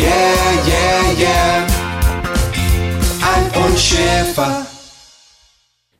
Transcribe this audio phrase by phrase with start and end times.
[0.00, 1.66] yeah, yeah, yeah.
[3.22, 4.66] Alf und Schäfer.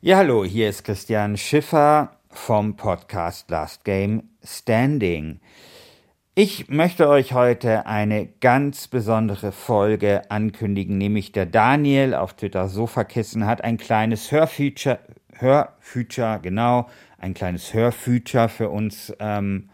[0.01, 5.41] Ja, hallo, hier ist Christian Schiffer vom Podcast Last Game Standing.
[6.35, 13.45] Ich möchte euch heute eine ganz besondere Folge ankündigen, nämlich der Daniel auf Twitter Sofakissen
[13.45, 15.01] hat ein kleines Hörfeature,
[15.35, 19.69] Hörfeature, genau, ein kleines Hörfeature für uns ähm,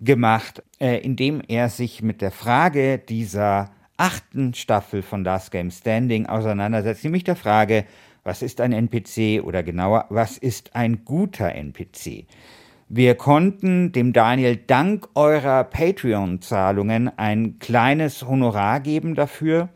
[0.00, 5.70] gemacht, äh, in dem er sich mit der Frage dieser achten Staffel von Last Game
[5.70, 7.84] Standing auseinandersetzt, nämlich der Frage,
[8.24, 12.26] was ist ein NPC oder genauer, was ist ein guter NPC?
[12.88, 19.68] Wir konnten dem Daniel dank eurer Patreon-Zahlungen ein kleines Honorar geben dafür.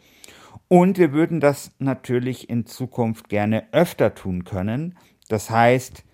[0.69, 4.97] Und wir würden das natürlich in Zukunft gerne öfter tun können.
[5.29, 6.05] Das heißt,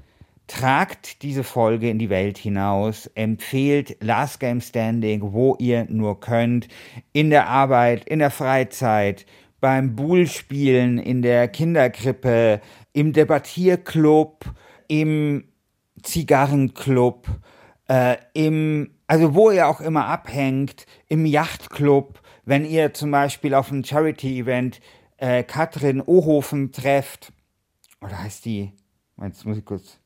[0.46, 6.68] tragt diese Folge in die Welt hinaus, empfehlt Last Game Standing, wo ihr nur könnt,
[7.12, 9.24] in der Arbeit, in der Freizeit,
[9.61, 12.61] beim Bullspielen, in der Kinderkrippe,
[12.92, 14.44] im Debattierclub,
[14.89, 15.44] im
[16.02, 17.28] Zigarrenclub,
[17.88, 23.70] äh, im, also wo ihr auch immer abhängt, im Yachtclub, wenn ihr zum Beispiel auf
[23.70, 24.80] einem Charity-Event
[25.18, 27.33] äh, Katrin Ohofen trefft,
[28.00, 28.72] oder heißt die,
[29.22, 30.02] jetzt muss ich kurz,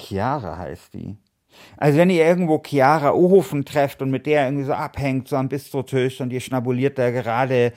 [0.00, 1.16] Chiara heißt die.
[1.76, 5.48] Also wenn ihr irgendwo Chiara Ohofen trefft und mit der irgendwie so abhängt, so am
[5.48, 7.72] Bistrotisch und ihr schnabuliert da gerade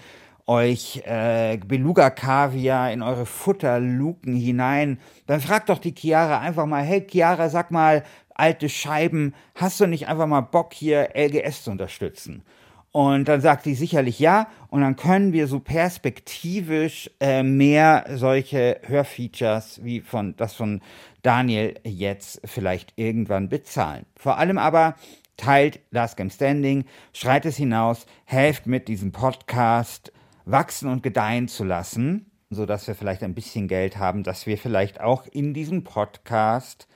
[0.48, 7.06] euch äh, Beluga-Kaviar in eure Futterluken hinein, dann fragt doch die Chiara einfach mal, hey
[7.06, 8.04] Chiara, sag mal,
[8.34, 12.44] alte Scheiben, hast du nicht einfach mal Bock hier LGS zu unterstützen?
[12.92, 14.48] Und dann sagt die sicherlich ja.
[14.70, 20.82] Und dann können wir so perspektivisch äh, mehr solche Hörfeatures wie von das von
[21.22, 24.06] Daniel jetzt vielleicht irgendwann bezahlen.
[24.16, 24.96] Vor allem aber
[25.38, 30.12] teilt Last Game Standing, schreit es hinaus, helft mit diesem Podcast
[30.46, 35.00] wachsen und gedeihen zu lassen, sodass wir vielleicht ein bisschen Geld haben, dass wir vielleicht
[35.02, 36.88] auch in diesen Podcast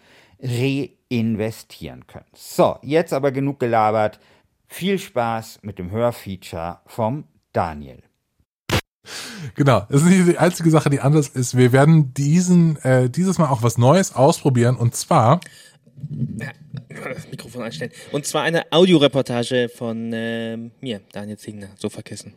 [0.41, 2.25] reinvestieren können.
[2.34, 4.19] So, jetzt aber genug gelabert.
[4.73, 8.01] Viel Spaß mit dem Hörfeature vom Daniel.
[9.55, 11.57] Genau, das ist nicht die einzige Sache, die anders ist.
[11.57, 15.41] Wir werden diesen, äh, dieses Mal auch was Neues ausprobieren und zwar.
[16.87, 17.91] Das Mikrofon einstellen.
[18.13, 22.33] Und zwar eine Audioreportage von äh, mir, Daniel Zingner, Sofakissen.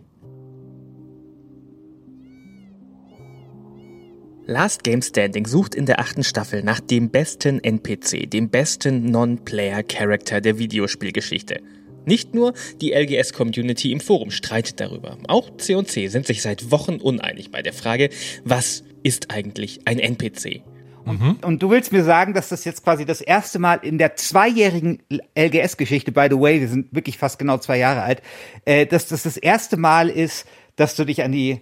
[4.44, 10.40] Last Game Standing sucht in der achten Staffel nach dem besten NPC, dem besten Non-Player-Character
[10.40, 11.62] der Videospielgeschichte.
[12.06, 15.16] Nicht nur die LGS-Community im Forum streitet darüber.
[15.28, 18.10] Auch C&C sind sich seit Wochen uneinig bei der Frage,
[18.44, 20.62] was ist eigentlich ein NPC?
[21.04, 21.38] Mhm.
[21.43, 25.03] Und du willst mir sagen, dass das jetzt quasi das erste Mal in der zweijährigen
[25.38, 28.22] LGS-Geschichte, by the way, wir sind wirklich fast genau zwei Jahre alt,
[28.64, 31.60] äh, dass das das erste Mal ist, dass du dich an die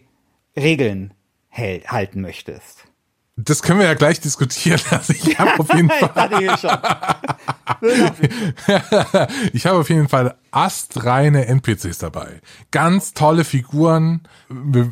[0.57, 1.15] Regeln
[1.51, 2.85] halten möchtest.
[3.37, 4.81] Das können wir ja gleich diskutieren.
[4.91, 6.11] Also ich habe auf jeden Fall.
[9.53, 12.41] ich habe auf jeden Fall astreine NPCs dabei.
[12.71, 14.21] Ganz tolle Figuren.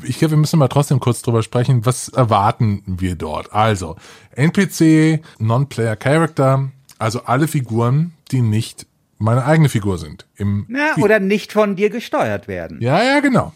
[0.05, 1.87] Ich glaube, wir müssen mal trotzdem kurz drüber sprechen.
[1.87, 3.53] Was erwarten wir dort?
[3.53, 3.97] Also,
[4.35, 8.87] NPC, Non-Player Character, also alle Figuren, die nicht
[9.19, 10.27] meine eigene Figur sind.
[10.37, 12.81] Im Na, oder nicht von dir gesteuert werden.
[12.81, 13.53] Ja, ja, genau.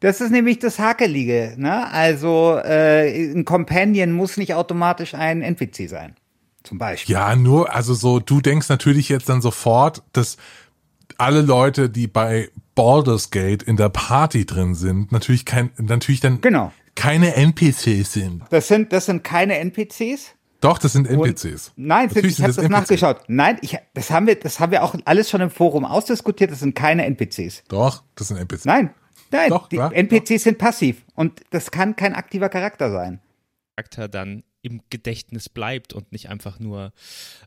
[0.00, 1.54] Das ist nämlich das Hakelige.
[1.56, 1.90] Ne?
[1.90, 6.14] Also äh, ein Companion muss nicht automatisch ein NPC sein.
[6.68, 7.14] Zum Beispiel.
[7.14, 10.36] Ja, nur, also so, du denkst natürlich jetzt dann sofort, dass
[11.16, 16.40] alle Leute, die bei Baldur's Gate in der Party drin sind, natürlich kein, natürlich dann
[16.40, 16.72] genau.
[16.94, 18.42] keine NPCs sind.
[18.50, 20.34] Das sind, das sind keine NPCs.
[20.60, 21.68] Doch, das sind NPCs.
[21.76, 23.20] Und, nein, Natürlich ich habe das, das nachgeschaut.
[23.28, 26.50] Nein, ich, das haben wir, das haben wir auch alles schon im Forum ausdiskutiert.
[26.50, 27.62] Das sind keine NPCs.
[27.68, 28.64] Doch, das sind NPCs.
[28.64, 28.90] Nein,
[29.30, 30.38] Nein, Doch, die ja, NPCs doch.
[30.38, 31.04] sind passiv.
[31.14, 33.20] Und das kann kein aktiver Charakter sein.
[33.76, 36.92] Charakter dann im Gedächtnis bleibt und nicht einfach nur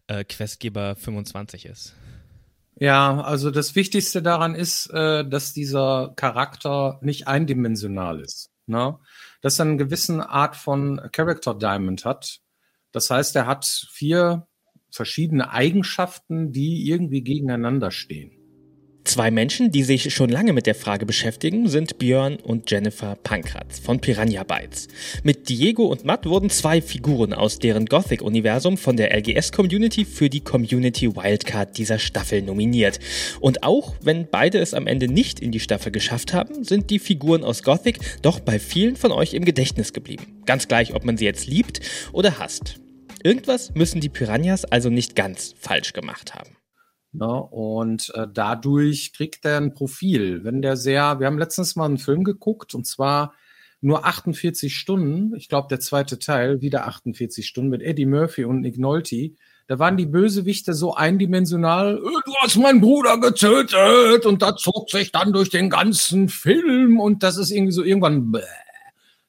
[0.07, 1.95] äh, Questgeber 25 ist.
[2.75, 8.49] Ja, also das Wichtigste daran ist, äh, dass dieser Charakter nicht eindimensional ist.
[8.65, 8.97] Ne?
[9.41, 12.39] Dass er eine gewisse Art von Character Diamond hat.
[12.91, 14.47] Das heißt, er hat vier
[14.89, 18.40] verschiedene Eigenschaften, die irgendwie gegeneinander stehen.
[19.03, 23.79] Zwei Menschen, die sich schon lange mit der Frage beschäftigen, sind Björn und Jennifer Pankratz
[23.79, 24.87] von Piranha Bytes.
[25.23, 30.41] Mit Diego und Matt wurden zwei Figuren aus deren Gothic-Universum von der LGS-Community für die
[30.41, 32.99] Community Wildcard dieser Staffel nominiert.
[33.39, 36.99] Und auch wenn beide es am Ende nicht in die Staffel geschafft haben, sind die
[36.99, 40.41] Figuren aus Gothic doch bei vielen von euch im Gedächtnis geblieben.
[40.45, 41.81] Ganz gleich, ob man sie jetzt liebt
[42.13, 42.75] oder hasst.
[43.23, 46.60] Irgendwas müssen die Piranhas also nicht ganz falsch gemacht haben.
[47.13, 47.27] Ne?
[47.27, 50.43] Und äh, dadurch kriegt er ein Profil.
[50.43, 53.33] Wenn der sehr, wir haben letztens mal einen Film geguckt und zwar
[53.81, 58.61] nur 48 Stunden, ich glaube der zweite Teil, wieder 48 Stunden mit Eddie Murphy und
[58.61, 59.31] Nick Nolte.
[59.67, 64.89] Da waren die Bösewichte so eindimensional, äh, du hast meinen Bruder getötet und da zog
[64.89, 68.41] sich dann durch den ganzen Film und das ist irgendwie so irgendwann, bäh.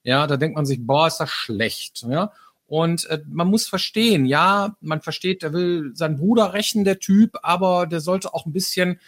[0.04, 2.32] ja, da denkt man sich, boah, ist das schlecht, ja.
[2.72, 7.36] Und äh, man muss verstehen, ja, man versteht, der will seinen Bruder rächen, der Typ,
[7.42, 8.98] aber der sollte auch ein bisschen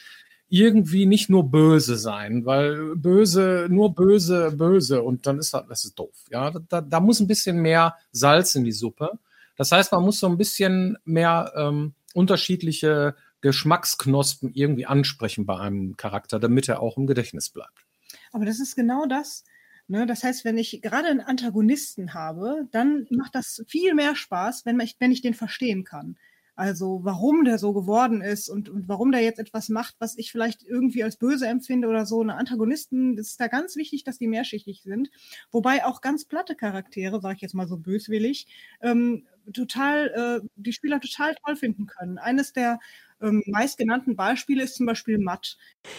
[0.50, 5.86] irgendwie nicht nur böse sein, weil böse, nur böse, böse und dann ist das, das
[5.86, 6.14] ist doof.
[6.30, 9.18] Ja, da, da muss ein bisschen mehr Salz in die Suppe.
[9.56, 15.96] Das heißt, man muss so ein bisschen mehr ähm, unterschiedliche Geschmacksknospen irgendwie ansprechen bei einem
[15.96, 17.86] Charakter, damit er auch im Gedächtnis bleibt.
[18.30, 19.42] Aber das ist genau das,
[19.86, 24.64] Ne, das heißt, wenn ich gerade einen Antagonisten habe, dann macht das viel mehr Spaß,
[24.64, 26.16] wenn, ich, wenn ich den verstehen kann.
[26.56, 30.30] Also warum der so geworden ist und, und warum der jetzt etwas macht, was ich
[30.30, 32.20] vielleicht irgendwie als böse empfinde oder so.
[32.20, 35.10] Eine Antagonisten, das ist da ganz wichtig, dass die mehrschichtig sind.
[35.50, 38.46] Wobei auch ganz platte Charaktere, sage ich jetzt mal so böswillig,
[38.80, 42.18] ähm, total, äh, die Spieler total toll finden können.
[42.18, 42.78] Eines der
[43.24, 45.56] ähm, meistgenannten Beispiele ist zum Beispiel Matt.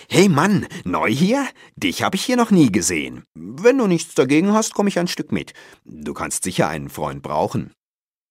[0.10, 1.46] Hey Mann, neu hier?
[1.76, 3.24] Dich habe ich hier noch nie gesehen.
[3.34, 5.54] Wenn du nichts dagegen hast, komme ich ein Stück mit.
[5.84, 7.74] Du kannst sicher einen Freund brauchen.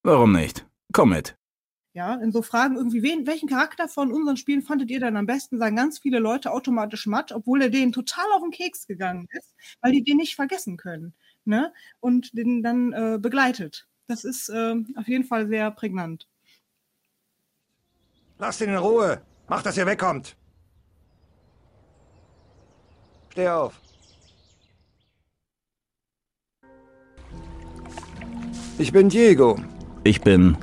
[0.02, 0.67] Warum nicht?
[0.93, 1.37] Komm mit.
[1.94, 5.26] Ja, in so Fragen irgendwie, wen, welchen Charakter von unseren Spielen fandet ihr dann am
[5.26, 5.58] besten?
[5.58, 9.55] Sagen ganz viele Leute automatisch Matt, obwohl er denen total auf den Keks gegangen ist,
[9.81, 11.14] weil die den nicht vergessen können.
[11.44, 11.73] Ne?
[12.00, 13.87] Und den dann äh, begleitet.
[14.08, 16.26] Das ist äh, auf jeden Fall sehr prägnant.
[18.38, 19.20] Lasst ihn in Ruhe.
[19.48, 20.36] Macht, dass ihr wegkommt.
[23.31, 23.81] Steh auf.
[28.78, 29.58] Ich bin Diego.
[30.02, 30.56] Ich bin.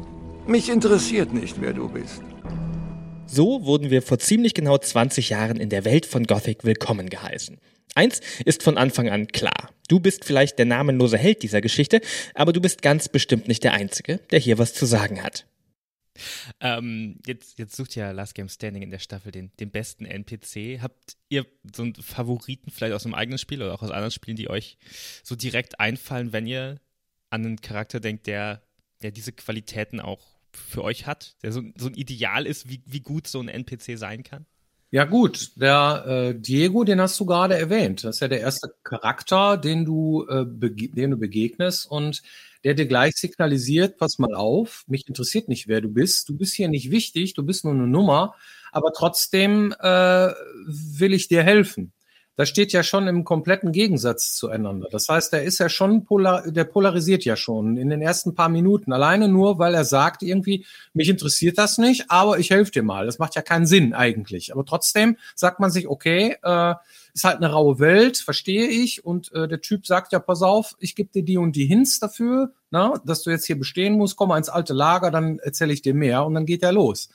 [0.46, 2.22] Mich interessiert nicht, wer du bist.
[3.26, 7.58] So wurden wir vor ziemlich genau 20 Jahren in der Welt von Gothic willkommen geheißen.
[7.96, 9.70] Eins ist von Anfang an klar.
[9.88, 12.02] Du bist vielleicht der namenlose Held dieser Geschichte,
[12.36, 15.46] aber du bist ganz bestimmt nicht der Einzige, der hier was zu sagen hat.
[16.60, 20.82] Ähm, jetzt, jetzt sucht ja Last Game Standing in der Staffel den, den besten NPC.
[20.82, 21.46] Habt ihr
[21.76, 24.78] so einen Favoriten vielleicht aus einem eigenen Spiel oder auch aus anderen Spielen, die euch
[25.24, 26.80] so direkt einfallen, wenn ihr
[27.30, 28.62] an einen Charakter denkt, der,
[29.02, 33.00] der diese Qualitäten auch für euch hat, der so, so ein Ideal ist, wie, wie
[33.00, 34.46] gut so ein NPC sein kann?
[34.94, 38.04] Ja gut, der äh, Diego, den hast du gerade erwähnt.
[38.04, 42.22] Das ist ja der erste Charakter, den du, äh, den du begegnest und
[42.64, 46.30] der dir gleich signalisiert, pass mal auf, mich interessiert nicht, wer du bist.
[46.30, 48.36] Du bist hier nicht wichtig, du bist nur eine Nummer,
[48.72, 50.30] aber trotzdem äh,
[50.68, 51.94] will ich dir helfen
[52.42, 54.88] das steht ja schon im kompletten Gegensatz zueinander.
[54.92, 58.50] Das heißt, der ist ja schon polar, der polarisiert ja schon in den ersten paar
[58.50, 58.94] Minuten.
[58.94, 63.06] Alleine nur, weil er sagt irgendwie, mich interessiert das nicht, aber ich helfe dir mal.
[63.06, 64.54] Das macht ja keinen Sinn eigentlich.
[64.54, 66.74] Aber trotzdem sagt man sich, okay, äh,
[67.14, 69.06] ist halt eine raue Welt, verstehe ich.
[69.06, 72.00] Und äh, der Typ sagt ja, pass auf, ich gebe dir die und die Hints
[72.00, 75.74] dafür, na, dass du jetzt hier bestehen musst, komm mal ins alte Lager, dann erzähle
[75.74, 77.10] ich dir mehr und dann geht er los.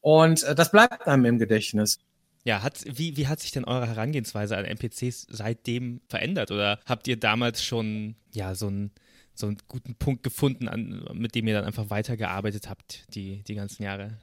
[0.00, 1.98] Und äh, das bleibt einem im Gedächtnis.
[2.44, 6.50] Ja, hat, wie, wie hat sich denn eure Herangehensweise an NPCs seitdem verändert?
[6.50, 8.92] Oder habt ihr damals schon ja, so, einen,
[9.34, 13.54] so einen guten Punkt gefunden, an, mit dem ihr dann einfach weitergearbeitet habt, die, die
[13.54, 14.16] ganzen Jahre?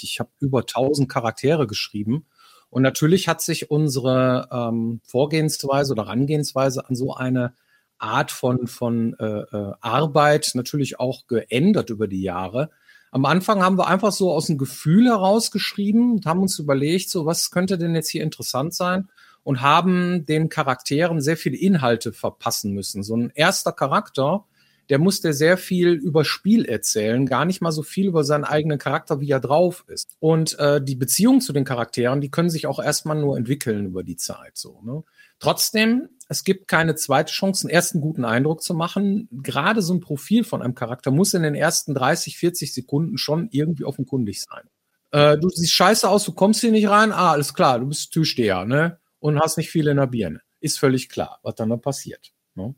[0.00, 2.26] Ich habe über 1000 Charaktere geschrieben.
[2.70, 7.54] Und natürlich hat sich unsere ähm, Vorgehensweise oder Herangehensweise an so eine
[7.98, 12.70] Art von, von äh, äh Arbeit natürlich auch geändert über die Jahre.
[13.10, 17.10] Am Anfang haben wir einfach so aus dem Gefühl heraus geschrieben und haben uns überlegt,
[17.10, 19.08] so was könnte denn jetzt hier interessant sein
[19.42, 23.02] und haben den Charakteren sehr viele Inhalte verpassen müssen.
[23.02, 24.44] So ein erster Charakter,
[24.90, 28.78] der musste sehr viel über Spiel erzählen, gar nicht mal so viel über seinen eigenen
[28.78, 30.16] Charakter, wie er drauf ist.
[30.18, 34.02] Und äh, die Beziehung zu den Charakteren, die können sich auch erstmal nur entwickeln über
[34.02, 34.56] die Zeit.
[34.56, 35.02] So, ne?
[35.38, 39.28] Trotzdem es gibt keine zweite Chance, einen ersten guten Eindruck zu machen.
[39.32, 43.48] Gerade so ein Profil von einem Charakter muss in den ersten 30, 40 Sekunden schon
[43.50, 44.62] irgendwie offenkundig sein.
[45.10, 47.10] Äh, du siehst scheiße aus, du kommst hier nicht rein.
[47.10, 49.00] Ah, alles klar, du bist Türsteher, ne?
[49.18, 50.40] Und hast nicht viel in der Birne.
[50.60, 52.30] Ist völlig klar, was dann da passiert.
[52.54, 52.76] Ne?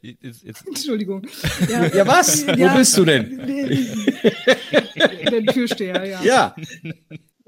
[0.00, 0.66] Jetzt, jetzt.
[0.66, 1.26] Entschuldigung.
[1.68, 2.46] Ja, ja was?
[2.46, 2.72] Ja.
[2.72, 3.38] Wo bist du denn?
[5.30, 6.22] Der Türsteher, ja.
[6.22, 6.56] Ja.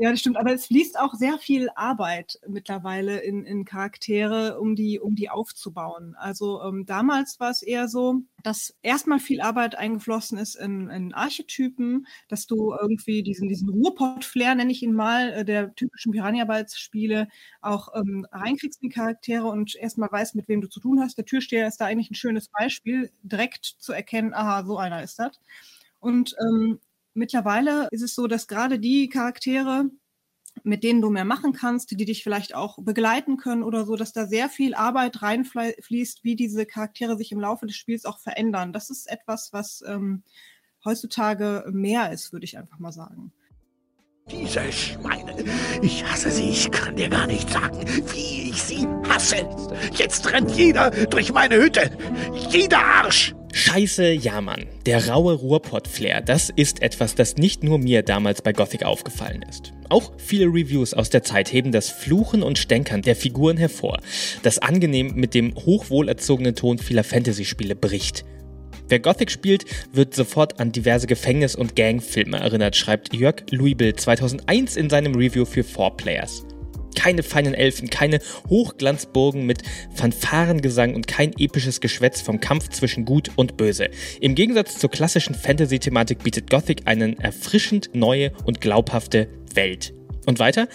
[0.02, 0.38] Ja, das stimmt.
[0.38, 5.28] Aber es fließt auch sehr viel Arbeit mittlerweile in, in Charaktere, um die, um die
[5.28, 6.14] aufzubauen.
[6.16, 11.12] Also ähm, damals war es eher so, dass erstmal viel Arbeit eingeflossen ist in, in
[11.12, 17.28] Archetypen, dass du irgendwie diesen, diesen Ruhrpott-Flair, nenne ich ihn mal, äh, der typischen Piranha-Bytes-Spiele
[17.60, 21.18] auch ähm, reinkriegst in die Charaktere und erstmal weißt, mit wem du zu tun hast.
[21.18, 25.18] Der Türsteher ist da eigentlich ein schönes Beispiel, direkt zu erkennen, aha, so einer ist
[25.18, 25.38] das.
[26.00, 26.80] Und ähm,
[27.20, 29.84] mittlerweile ist es so, dass gerade die Charaktere,
[30.64, 34.12] mit denen du mehr machen kannst, die dich vielleicht auch begleiten können oder so, dass
[34.12, 38.72] da sehr viel Arbeit reinfließt, wie diese Charaktere sich im Laufe des Spiels auch verändern.
[38.72, 40.24] Das ist etwas, was ähm,
[40.84, 43.32] heutzutage mehr ist, würde ich einfach mal sagen.
[44.30, 45.44] Diese Schweine.
[45.82, 46.50] Ich hasse sie.
[46.50, 47.78] Ich kann dir gar nicht sagen,
[48.12, 49.48] wie ich sie hasse.
[49.92, 51.90] Jetzt rennt jeder durch meine Hütte.
[52.50, 53.34] Jeder Arsch.
[53.52, 54.66] Scheiße, ja Mann.
[54.86, 59.72] Der raue Ruhrpott-Flair, das ist etwas, das nicht nur mir damals bei Gothic aufgefallen ist.
[59.88, 63.98] Auch viele Reviews aus der Zeit heben das Fluchen und Stänkern der Figuren hervor,
[64.42, 68.24] das angenehm mit dem hochwohlerzogenen Ton vieler Fantasy-Spiele bricht.
[68.88, 74.76] Wer Gothic spielt, wird sofort an diverse Gefängnis- und Gangfilme erinnert, schreibt Jörg Louisville 2001
[74.76, 76.44] in seinem Review für 4Players.
[76.94, 79.62] Keine feinen Elfen, keine Hochglanzburgen mit
[79.94, 83.88] Fanfarengesang und kein episches Geschwätz vom Kampf zwischen Gut und Böse.
[84.20, 89.92] Im Gegensatz zur klassischen Fantasy-Thematik bietet Gothic eine erfrischend neue und glaubhafte Welt.
[90.26, 90.68] Und weiter?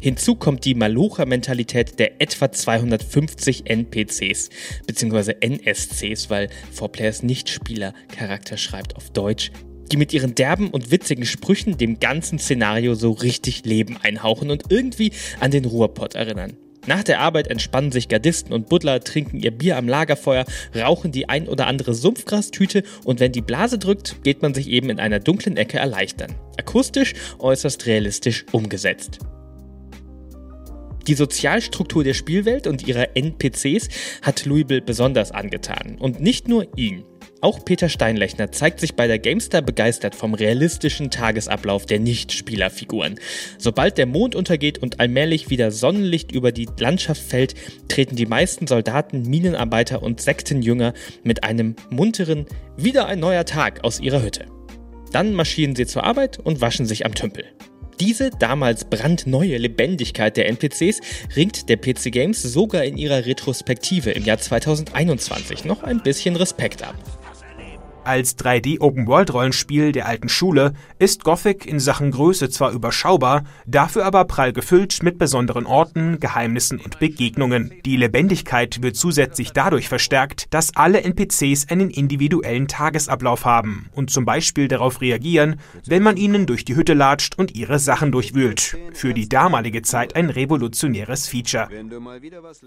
[0.00, 4.50] Hinzu kommt die Malocha-Mentalität der etwa 250 NPCs,
[4.86, 9.50] beziehungsweise NSCs, weil 4Players Nicht-Spieler-Charakter schreibt auf Deutsch
[9.90, 14.64] die mit ihren derben und witzigen Sprüchen dem ganzen Szenario so richtig Leben einhauchen und
[14.70, 16.56] irgendwie an den Ruhrpott erinnern.
[16.86, 21.28] Nach der Arbeit entspannen sich Gardisten und Buddler, trinken ihr Bier am Lagerfeuer, rauchen die
[21.28, 25.20] ein oder andere Sumpfgrastüte und wenn die Blase drückt, geht man sich eben in einer
[25.20, 26.34] dunklen Ecke erleichtern.
[26.56, 29.18] Akustisch äußerst realistisch umgesetzt.
[31.08, 33.88] Die Sozialstruktur der Spielwelt und ihrer NPCs
[34.20, 35.96] hat Louisville besonders angetan.
[35.98, 37.04] Und nicht nur ihn.
[37.40, 43.20] Auch Peter Steinlechner zeigt sich bei der GameStar begeistert vom realistischen Tagesablauf der Nicht-Spielerfiguren.
[43.58, 47.54] Sobald der Mond untergeht und allmählich wieder Sonnenlicht über die Landschaft fällt,
[47.86, 54.00] treten die meisten Soldaten, Minenarbeiter und Sektenjünger mit einem munteren Wieder ein neuer Tag aus
[54.00, 54.46] ihrer Hütte.
[55.12, 57.44] Dann marschieren sie zur Arbeit und waschen sich am Tümpel.
[58.00, 61.00] Diese damals brandneue Lebendigkeit der NPCs
[61.36, 66.84] ringt der PC Games sogar in ihrer Retrospektive im Jahr 2021 noch ein bisschen Respekt
[66.84, 66.94] ab.
[68.04, 74.52] Als 3D-Open-World-Rollenspiel der alten Schule ist Gothic in Sachen Größe zwar überschaubar, dafür aber prall
[74.52, 77.72] gefüllt mit besonderen Orten, Geheimnissen und Begegnungen.
[77.84, 84.24] Die Lebendigkeit wird zusätzlich dadurch verstärkt, dass alle NPCs einen individuellen Tagesablauf haben und zum
[84.24, 88.76] Beispiel darauf reagieren, wenn man ihnen durch die Hütte latscht und ihre Sachen durchwühlt.
[88.94, 91.68] Für die damalige Zeit ein revolutionäres Feature.
[91.70, 92.62] Etwas,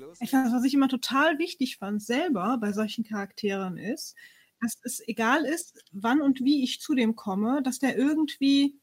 [0.53, 4.15] was ich immer total wichtig fand, selber bei solchen Charakteren ist,
[4.61, 8.79] dass es egal ist, wann und wie ich zu dem komme, dass der irgendwie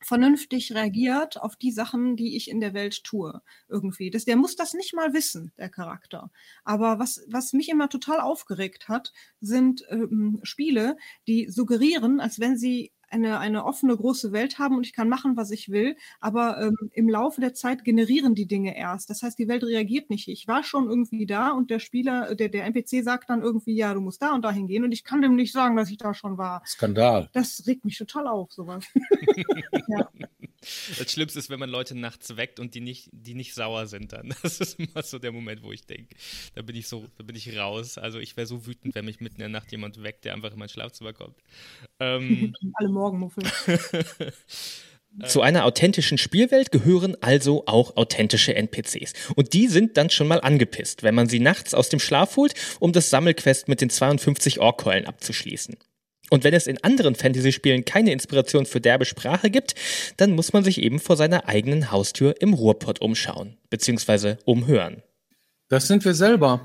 [0.00, 3.40] vernünftig reagiert auf die Sachen, die ich in der Welt tue.
[3.68, 4.10] Irgendwie.
[4.10, 6.30] Das, der muss das nicht mal wissen, der Charakter.
[6.64, 10.96] Aber was, was mich immer total aufgeregt hat, sind ähm, Spiele,
[11.28, 15.36] die suggerieren, als wenn sie eine, eine offene große Welt haben und ich kann machen,
[15.36, 15.96] was ich will.
[16.20, 19.10] Aber ähm, im Laufe der Zeit generieren die Dinge erst.
[19.10, 20.28] Das heißt, die Welt reagiert nicht.
[20.28, 23.94] Ich war schon irgendwie da und der Spieler, der, der NPC sagt dann irgendwie, ja,
[23.94, 26.14] du musst da und dahin gehen und ich kann dem nicht sagen, dass ich da
[26.14, 26.62] schon war.
[26.66, 27.28] Skandal.
[27.32, 28.84] Das regt mich total auf, sowas.
[29.88, 30.08] ja.
[30.98, 34.12] Das Schlimmste ist, wenn man Leute nachts weckt und die nicht, die nicht sauer sind
[34.12, 34.34] dann.
[34.42, 36.14] Das ist immer so der Moment, wo ich denke,
[36.54, 37.96] da bin ich so, da bin ich raus.
[37.96, 40.52] Also ich wäre so wütend, wenn mich mitten in der Nacht jemand weckt, der einfach
[40.52, 41.36] in mein Schlafzimmer kommt.
[42.00, 43.44] Ähm, Alle Morgenmuffel.
[45.26, 49.12] Zu einer authentischen Spielwelt gehören also auch authentische NPCs.
[49.36, 52.54] Und die sind dann schon mal angepisst, wenn man sie nachts aus dem Schlaf holt,
[52.80, 55.76] um das Sammelquest mit den 52 Orkeulen abzuschließen.
[56.32, 59.74] Und wenn es in anderen Fantasy-Spielen keine Inspiration für derbe Sprache gibt,
[60.16, 65.02] dann muss man sich eben vor seiner eigenen Haustür im Ruhrpott umschauen, beziehungsweise umhören.
[65.68, 66.64] Das sind wir selber.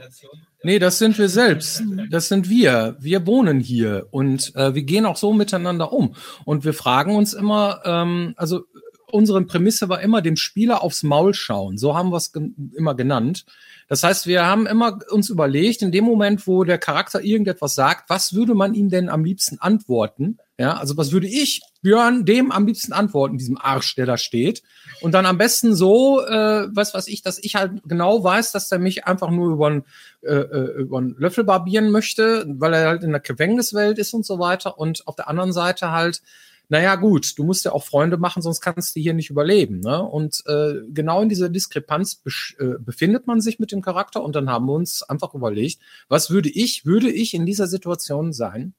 [0.63, 1.83] Nee, das sind wir selbst.
[2.09, 2.95] Das sind wir.
[3.01, 6.15] Wir wohnen hier und äh, wir gehen auch so miteinander um.
[6.45, 8.63] Und wir fragen uns immer, ähm, also
[9.11, 11.77] unsere Prämisse war immer dem Spieler aufs Maul schauen.
[11.77, 13.45] So haben wir es gen immer genannt.
[13.87, 18.09] Das heißt, wir haben immer uns überlegt, in dem Moment, wo der Charakter irgendetwas sagt,
[18.09, 20.39] was würde man ihm denn am liebsten antworten?
[20.59, 24.63] Ja, also was würde ich Björn dem am liebsten antworten, diesem Arsch, der da steht?
[25.01, 28.71] Und dann am besten so, äh, was weiß ich, dass ich halt genau weiß, dass
[28.71, 29.85] er mich einfach nur über einen
[30.21, 34.25] äh, äh über einen Löffel barbieren möchte, weil er halt in der Gefängniswelt ist und
[34.25, 34.79] so weiter.
[34.79, 36.21] Und auf der anderen Seite halt
[36.69, 39.79] naja gut, du musst ja auch Freunde machen, sonst kannst du hier nicht überleben.
[39.79, 40.01] Ne?
[40.03, 42.21] Und äh, genau in dieser Diskrepanz
[42.59, 46.29] äh, befindet man sich mit dem Charakter und dann haben wir uns einfach überlegt, was
[46.29, 48.73] würde ich, würde ich in dieser Situation sein,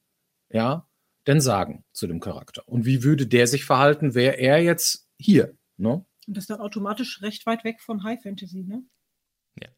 [0.51, 0.87] ja,
[1.25, 2.67] denn sagen zu dem Charakter?
[2.67, 5.57] Und wie würde der sich verhalten, wäre er jetzt hier?
[5.77, 6.05] Ne?
[6.27, 8.83] Und das ist dann automatisch recht weit weg von High Fantasy, ne?
[9.59, 9.69] Ja,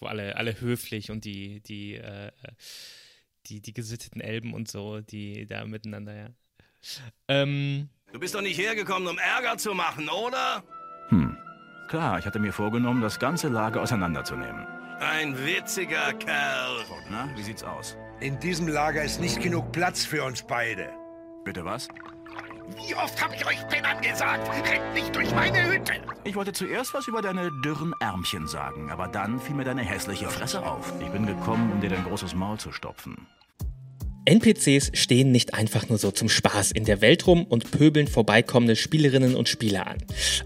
[0.00, 2.32] wo alle, alle höflich und die, die, äh,
[3.46, 6.30] die, die gesitteten Elben und so, die da miteinander, ja.
[7.28, 7.88] Ähm.
[8.12, 10.62] Du bist doch nicht hergekommen, um Ärger zu machen, oder?
[11.08, 11.36] Hm.
[11.88, 14.66] Klar, ich hatte mir vorgenommen, das ganze Lager auseinanderzunehmen.
[15.00, 16.84] Ein witziger Kerl.
[17.08, 17.96] Na, wie sieht's aus?
[18.20, 20.90] In diesem Lager ist nicht genug Platz für uns beide.
[21.44, 21.88] Bitte was?
[22.76, 24.48] Wie oft habe ich euch Pennern gesagt?
[24.68, 25.94] Rennt nicht durch meine Hütte!
[26.24, 30.28] Ich wollte zuerst was über deine dürren Ärmchen sagen, aber dann fiel mir deine hässliche
[30.28, 30.92] Fresse auf.
[31.00, 33.26] Ich bin gekommen, um dir dein großes Maul zu stopfen.
[34.26, 38.76] NPCs stehen nicht einfach nur so zum Spaß in der Welt rum und pöbeln vorbeikommende
[38.76, 39.98] Spielerinnen und Spieler an.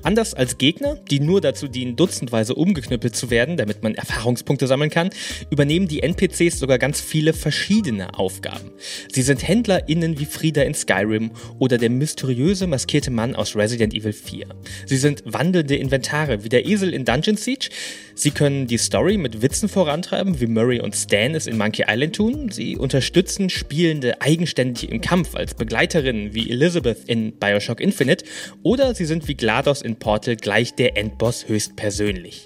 [0.02, 4.90] Anders als Gegner, die nur dazu dienen, dutzendweise umgeknüppelt zu werden, damit man Erfahrungspunkte sammeln
[4.90, 5.10] kann,
[5.50, 8.70] übernehmen die NPCs sogar ganz viele verschiedene Aufgaben.
[9.12, 14.12] Sie sind HändlerInnen wie Frieda in Skyrim oder der mysteriöse maskierte Mann aus Resident Evil
[14.12, 14.46] 4.
[14.86, 17.70] Sie sind wandelnde Inventare wie der Esel in Dungeon Siege.
[18.14, 22.14] Sie können die Story mit Witzen vorantreiben, wie Murray und Stan es in Monkey Island
[22.14, 22.50] tun.
[22.52, 28.26] Sie unterstützen Spielende eigenständig im Kampf als Begleiterinnen wie Elizabeth in Bioshock Infinite.
[28.62, 32.44] Oder sie sind wie GLaDOS in Portal gleich der Endboss höchstpersönlich.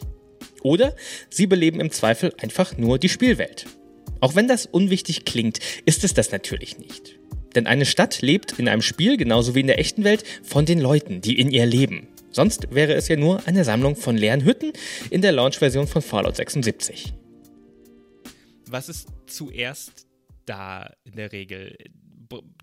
[0.62, 0.94] Oder
[1.28, 3.66] sie beleben im Zweifel einfach nur die Spielwelt.
[4.20, 7.18] Auch wenn das unwichtig klingt, ist es das natürlich nicht.
[7.57, 10.78] Denn eine Stadt lebt in einem Spiel, genauso wie in der echten Welt, von den
[10.78, 12.07] Leuten, die in ihr leben.
[12.31, 14.72] Sonst wäre es ja nur eine Sammlung von leeren Hütten
[15.11, 17.12] in der Launch-Version von Fallout 76.
[18.66, 20.08] Was ist zuerst
[20.48, 21.76] da in der Regel?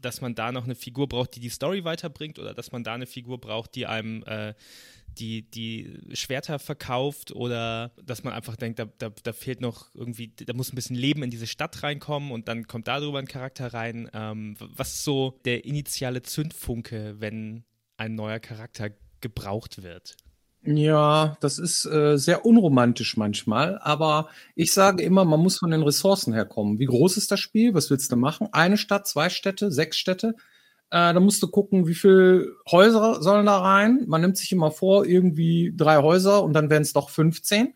[0.01, 2.93] Dass man da noch eine Figur braucht, die die Story weiterbringt oder dass man da
[2.93, 4.53] eine Figur braucht, die einem äh,
[5.17, 10.27] die, die Schwerter verkauft oder dass man einfach denkt, da, da, da, fehlt noch irgendwie,
[10.35, 13.73] da muss ein bisschen Leben in diese Stadt reinkommen und dann kommt darüber ein Charakter
[13.73, 14.09] rein.
[14.13, 17.63] Ähm, was ist so der initiale Zündfunke, wenn
[17.97, 20.17] ein neuer Charakter gebraucht wird.
[20.67, 25.84] Ja, das ist äh, sehr unromantisch manchmal, aber ich sage immer, man muss von den
[25.84, 26.80] Ressourcen herkommen.
[26.80, 27.75] Wie groß ist das Spiel?
[27.75, 28.49] Was willst du machen?
[28.51, 30.30] Eine Stadt, zwei Städte, sechs Städte?
[30.89, 34.06] Äh, da musst du gucken, wie viele Häuser sollen da rein.
[34.08, 37.75] Man nimmt sich immer vor, irgendwie drei Häuser und dann werden es doch 15.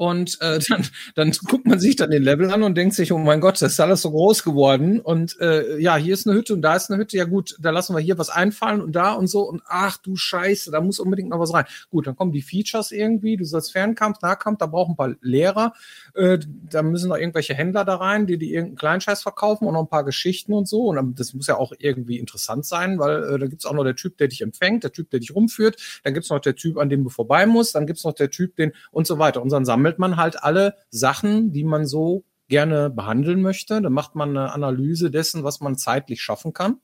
[0.00, 3.18] Und äh, dann, dann guckt man sich dann den Level an und denkt sich, oh
[3.18, 4.98] mein Gott, das ist alles so groß geworden.
[4.98, 7.18] Und äh, ja, hier ist eine Hütte und da ist eine Hütte.
[7.18, 9.42] Ja gut, da lassen wir hier was einfallen und da und so.
[9.42, 11.66] Und ach du Scheiße, da muss unbedingt noch was rein.
[11.90, 13.36] Gut, dann kommen die Features irgendwie.
[13.36, 15.74] Du sollst Fernkampf, Nahkampf, da brauchen ein paar Lehrer.
[16.14, 16.38] Äh,
[16.70, 19.90] da müssen noch irgendwelche Händler da rein, die die irgendeinen Kleinscheiß verkaufen und noch ein
[19.90, 20.84] paar Geschichten und so.
[20.86, 23.96] Und das muss ja auch irgendwie interessant sein, weil äh, da gibt's auch noch der
[23.96, 26.00] Typ, der dich empfängt, der Typ, der dich rumführt.
[26.04, 27.74] Dann gibt's noch der Typ, an dem du vorbei musst.
[27.74, 29.42] Dann gibt's noch der Typ, den und so weiter.
[29.42, 33.80] Unseren Sammel sammelt man halt alle Sachen, die man so gerne behandeln möchte.
[33.80, 36.78] Dann macht man eine Analyse dessen, was man zeitlich schaffen kann.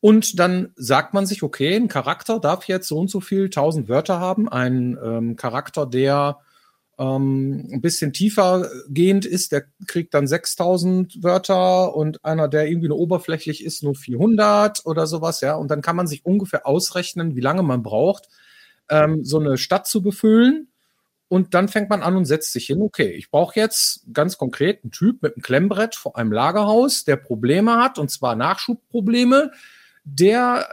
[0.00, 3.88] Und dann sagt man sich, okay, ein Charakter darf jetzt so und so viel tausend
[3.88, 4.48] Wörter haben.
[4.48, 6.40] Ein ähm, Charakter, der
[6.98, 12.88] ähm, ein bisschen tiefer gehend ist, der kriegt dann 6000 Wörter und einer, der irgendwie
[12.88, 15.54] nur oberflächlich ist, nur 400 oder sowas, ja.
[15.54, 18.28] Und dann kann man sich ungefähr ausrechnen, wie lange man braucht,
[18.90, 20.68] ähm, so eine Stadt zu befüllen.
[21.28, 24.84] Und dann fängt man an und setzt sich hin, okay, ich brauche jetzt ganz konkret
[24.84, 29.50] einen Typ mit einem Klemmbrett vor einem Lagerhaus, der Probleme hat, und zwar Nachschubprobleme.
[30.06, 30.68] Der,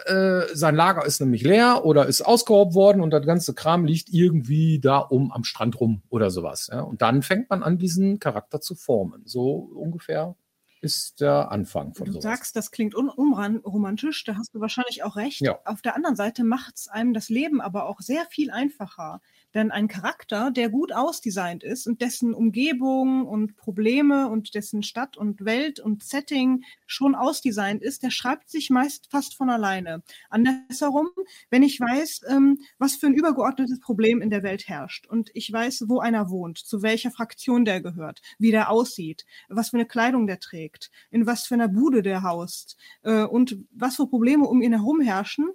[0.52, 4.10] äh, sein Lager ist nämlich leer oder ist ausgeraubt worden und das ganze Kram liegt
[4.12, 6.70] irgendwie da um am Strand rum oder sowas.
[6.70, 6.82] Ja?
[6.82, 9.22] Und dann fängt man an, diesen Charakter zu formen.
[9.26, 10.36] So ungefähr
[10.82, 12.24] ist der Anfang von Du sowas.
[12.24, 15.40] sagst, das klingt un unromantisch, da hast du wahrscheinlich auch recht.
[15.40, 15.60] Ja.
[15.64, 19.22] Auf der anderen Seite macht es einem das Leben aber auch sehr viel einfacher.
[19.54, 25.18] Denn ein Charakter, der gut ausdesignt ist und dessen Umgebung und Probleme und dessen Stadt
[25.18, 30.04] und Welt und Setting schon ausdesignt ist, der schreibt sich meist fast von alleine.
[30.30, 31.10] Andersherum,
[31.50, 35.52] wenn ich weiß, ähm, was für ein übergeordnetes Problem in der Welt herrscht und ich
[35.52, 39.86] weiß, wo einer wohnt, zu welcher Fraktion der gehört, wie der aussieht, was für eine
[39.86, 44.46] Kleidung der trägt, in was für einer Bude der haust äh, und was für Probleme
[44.46, 45.50] um ihn herum herrschen,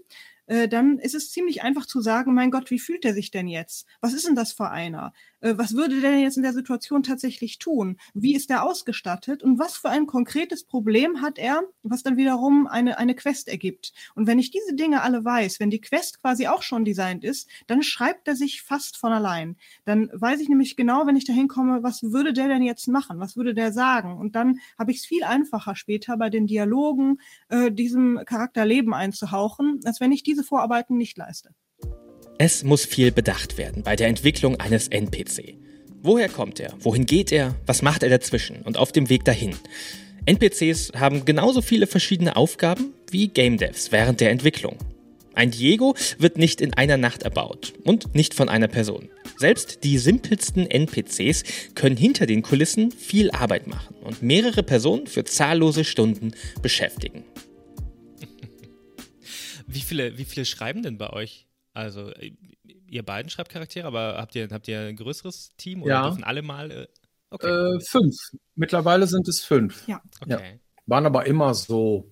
[0.47, 3.49] äh, dann ist es ziemlich einfach zu sagen, mein Gott, wie fühlt er sich denn
[3.49, 3.87] jetzt?
[4.01, 5.13] Was ist denn das für einer?
[5.41, 7.99] Äh, was würde der jetzt in der Situation tatsächlich tun?
[8.15, 9.43] Wie ist er ausgestattet?
[9.43, 13.93] Und was für ein konkretes Problem hat er, was dann wiederum eine, eine Quest ergibt?
[14.15, 17.49] Und wenn ich diese Dinge alle weiß, wenn die Quest quasi auch schon designt ist,
[17.67, 19.57] dann schreibt er sich fast von allein.
[19.85, 23.21] Dann weiß ich nämlich genau, wenn ich dahin komme, was würde der denn jetzt machen?
[23.21, 24.19] Was würde der sagen?
[24.19, 28.95] Und dann habe ich es viel einfacher später bei den Dialogen äh, diesem Charakter Leben
[28.95, 31.51] einzuhauchen, als wenn ich diese Vorarbeiten nicht leiste.
[32.39, 35.57] Es muss viel bedacht werden bei der Entwicklung eines NPC.
[36.03, 36.75] Woher kommt er?
[36.81, 37.55] Wohin geht er?
[37.67, 39.57] Was macht er dazwischen und auf dem Weg dahin?
[40.27, 44.77] NPCs haben genauso viele verschiedene Aufgaben wie Game Devs während der Entwicklung.
[45.35, 49.11] Ein Diego wird nicht in einer Nacht erbaut und nicht von einer Person.
[49.37, 51.45] Selbst die simpelsten NPCs
[51.75, 57.25] können hinter den Kulissen viel Arbeit machen und mehrere Personen für zahllose Stunden beschäftigen.
[59.67, 61.47] Wie viele, wie viele schreiben denn bei euch?
[61.73, 62.33] Also, äh,
[62.87, 66.03] ihr beiden schreibt Charaktere, aber habt ihr, habt ihr ein größeres Team oder Ja.
[66.09, 66.71] dürfen alle mal?
[66.71, 66.87] Äh,
[67.31, 67.77] okay.
[67.77, 68.17] Äh, fünf.
[68.55, 69.87] Mittlerweile sind es fünf.
[69.87, 70.01] Ja.
[70.21, 70.61] Okay.
[70.87, 72.11] Waren aber immer so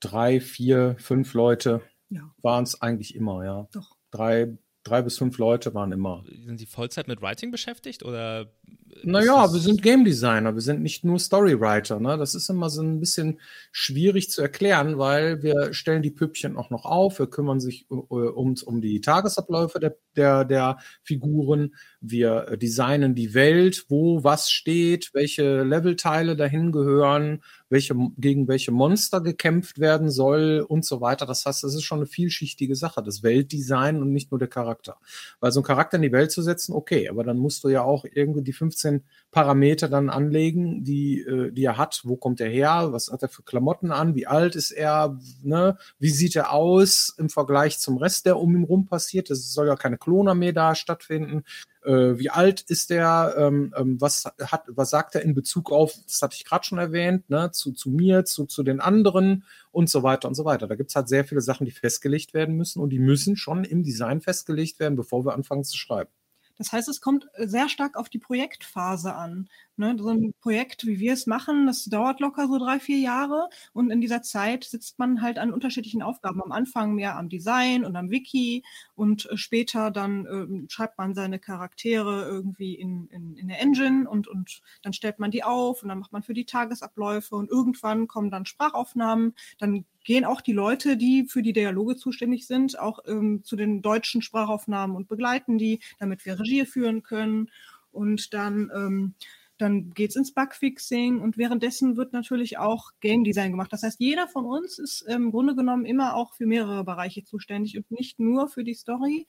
[0.00, 1.80] drei, vier, fünf Leute.
[2.10, 2.34] Ja.
[2.42, 3.68] Waren es eigentlich immer, ja.
[3.72, 3.96] Doch.
[4.10, 6.24] Drei, drei bis fünf Leute waren immer.
[6.44, 8.52] Sind die Vollzeit mit Writing beschäftigt oder?
[9.02, 12.00] Naja, wir sind Game Designer, wir sind nicht nur Storywriter.
[12.00, 12.16] Ne?
[12.16, 13.40] Das ist immer so ein bisschen
[13.72, 17.94] schwierig zu erklären, weil wir stellen die Püppchen auch noch auf, wir kümmern sich äh,
[17.94, 24.50] um, um die Tagesabläufe der, der, der Figuren, wir äh, designen die Welt, wo was
[24.50, 31.26] steht, welche Levelteile dahin gehören, welche, gegen welche Monster gekämpft werden soll und so weiter.
[31.26, 34.98] Das heißt, das ist schon eine vielschichtige Sache, das Weltdesign und nicht nur der Charakter.
[35.40, 37.82] Weil so einen Charakter in die Welt zu setzen, okay, aber dann musst du ja
[37.82, 38.83] auch irgendwie die 15
[39.30, 42.02] Parameter dann anlegen, die, äh, die er hat.
[42.04, 42.92] Wo kommt er her?
[42.92, 44.14] Was hat er für Klamotten an?
[44.14, 45.18] Wie alt ist er?
[45.42, 45.76] Ne?
[45.98, 49.30] Wie sieht er aus im Vergleich zum Rest, der um ihn rum passiert?
[49.30, 51.42] Es soll ja keine Klonarmee da stattfinden.
[51.84, 53.34] Äh, wie alt ist er?
[53.36, 56.78] Ähm, ähm, was hat, was sagt er in Bezug auf, das hatte ich gerade schon
[56.78, 57.50] erwähnt, ne?
[57.50, 60.68] zu, zu mir, zu, zu den anderen und so weiter und so weiter.
[60.68, 63.82] Da gibt's halt sehr viele Sachen, die festgelegt werden müssen und die müssen schon im
[63.82, 66.10] Design festgelegt werden, bevor wir anfangen zu schreiben.
[66.56, 69.48] Das heißt, es kommt äh, sehr stark auf die Projektphase an.
[69.76, 69.96] Ne?
[69.98, 73.48] So ein Projekt, wie wir es machen, das dauert locker so drei, vier Jahre.
[73.72, 76.42] Und in dieser Zeit sitzt man halt an unterschiedlichen Aufgaben.
[76.42, 78.62] Am Anfang mehr am Design und am Wiki
[78.94, 84.08] und äh, später dann ähm, schreibt man seine Charaktere irgendwie in, in, in der Engine
[84.08, 87.50] und, und dann stellt man die auf und dann macht man für die Tagesabläufe und
[87.50, 89.34] irgendwann kommen dann Sprachaufnahmen.
[89.58, 93.82] Dann gehen auch die Leute, die für die Dialoge zuständig sind, auch ähm, zu den
[93.82, 97.50] deutschen Sprachaufnahmen und begleiten die, damit wir Regie führen können.
[97.90, 99.14] Und dann, ähm,
[99.64, 103.72] dann geht's ins Bugfixing und währenddessen wird natürlich auch Game Design gemacht.
[103.72, 107.24] Das heißt, jeder von uns ist ähm, im Grunde genommen immer auch für mehrere Bereiche
[107.24, 109.26] zuständig und nicht nur für die Story.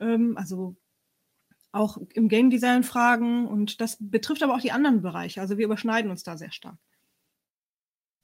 [0.00, 0.76] Ähm, also
[1.70, 5.40] auch im Game Design Fragen und das betrifft aber auch die anderen Bereiche.
[5.40, 6.78] Also wir überschneiden uns da sehr stark.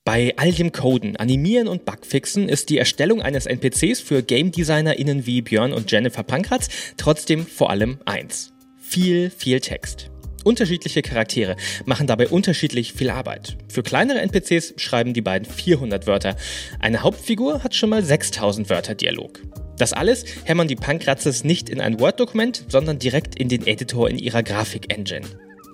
[0.05, 5.27] Bei all dem Coden, Animieren und Bugfixen ist die Erstellung eines NPCs für Game DesignerInnen
[5.27, 8.55] wie Björn und Jennifer Pankratz trotzdem vor allem eins.
[8.79, 10.11] Viel, viel Text.
[10.45, 13.57] Unterschiedliche Charaktere machen dabei unterschiedlich viel Arbeit.
[13.69, 16.37] Für kleinere NPCs schreiben die beiden 400 Wörter.
[16.79, 19.41] Eine Hauptfigur hat schon mal 6000 Wörter Dialog.
[19.79, 24.19] Das alles hämmern die Pankratzes nicht in ein Word-Dokument, sondern direkt in den Editor in
[24.19, 25.27] ihrer Grafik-Engine.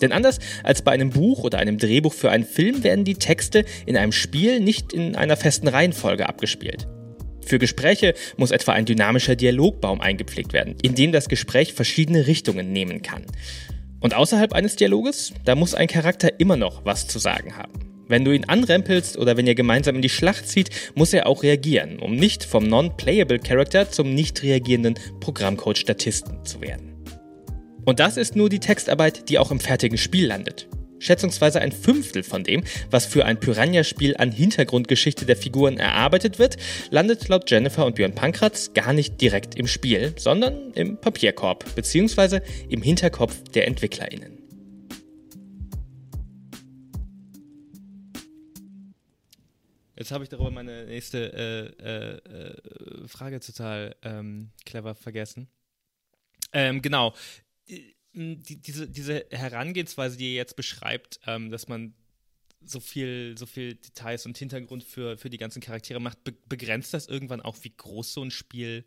[0.03, 3.65] Denn anders als bei einem Buch oder einem Drehbuch für einen Film werden die Texte
[3.87, 6.87] in einem Spiel nicht in einer festen Reihenfolge abgespielt.
[7.47, 12.73] Für Gespräche muss etwa ein dynamischer Dialogbaum eingepflegt werden, in dem das Gespräch verschiedene Richtungen
[12.73, 13.25] nehmen kann.
[14.05, 17.73] Und außerhalb eines Dialoges, da muss ein Charakter immer noch was zu sagen haben.
[18.07, 21.43] Wenn du ihn anrempelst oder wenn ihr gemeinsam in die Schlacht zieht, muss er auch
[21.43, 27.03] reagieren, um nicht vom non-playable Character zum nicht reagierenden Programmcode-Statisten zu werden.
[27.87, 30.69] Und das ist nur die Textarbeit, die auch im fertigen Spiel landet.
[31.05, 36.57] Schätzungsweise ein Fünftel von dem, was für ein Piranha-Spiel an Hintergrundgeschichte der Figuren erarbeitet wird,
[36.91, 42.41] landet laut Jennifer und Björn Pankratz gar nicht direkt im Spiel, sondern im Papierkorb bzw.
[42.69, 44.45] im Hinterkopf der EntwicklerInnen.
[49.97, 55.49] Jetzt habe ich darüber meine nächste äh, äh, äh, Frage total ähm, clever vergessen.
[56.53, 57.15] Ähm, genau.
[58.15, 61.95] Die, diese, diese Herangehensweise, die ihr jetzt beschreibt, ähm, dass man
[62.65, 66.95] so viel, so viel Details und Hintergrund für, für die ganzen Charaktere macht, be begrenzt
[66.95, 68.85] das irgendwann auch, wie groß so ein Spiel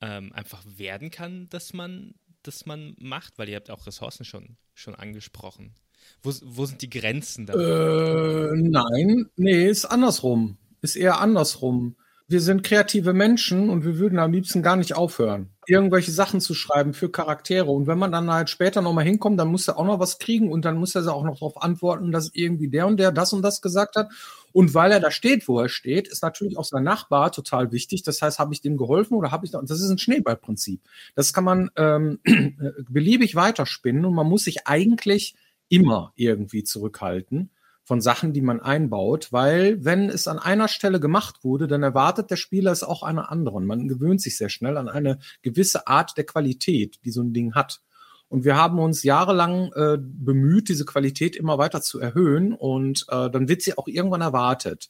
[0.00, 3.38] ähm, einfach werden kann, dass man, dass man macht?
[3.38, 5.74] Weil ihr habt auch Ressourcen schon, schon angesprochen.
[6.22, 7.54] Wo, wo sind die Grenzen da?
[7.54, 10.56] Äh, nein, nee, ist andersrum.
[10.80, 11.96] Ist eher andersrum.
[12.28, 16.54] Wir sind kreative Menschen und wir würden am liebsten gar nicht aufhören, irgendwelche Sachen zu
[16.54, 17.70] schreiben für Charaktere.
[17.70, 20.50] Und wenn man dann halt später nochmal hinkommt, dann muss er auch noch was kriegen
[20.50, 23.42] und dann muss er auch noch darauf antworten, dass irgendwie der und der das und
[23.42, 24.10] das gesagt hat.
[24.52, 28.02] Und weil er da steht, wo er steht, ist natürlich auch sein Nachbar total wichtig.
[28.02, 30.80] Das heißt, habe ich dem geholfen oder habe ich das ist ein Schneeballprinzip.
[31.14, 32.18] Das kann man ähm,
[32.88, 35.36] beliebig weiterspinnen und man muss sich eigentlich
[35.68, 37.50] immer irgendwie zurückhalten
[37.86, 42.32] von Sachen, die man einbaut, weil wenn es an einer Stelle gemacht wurde, dann erwartet
[42.32, 43.64] der Spieler es auch einer anderen.
[43.64, 47.54] Man gewöhnt sich sehr schnell an eine gewisse Art der Qualität, die so ein Ding
[47.54, 47.80] hat.
[48.28, 53.30] Und wir haben uns jahrelang äh, bemüht, diese Qualität immer weiter zu erhöhen und äh,
[53.30, 54.88] dann wird sie auch irgendwann erwartet.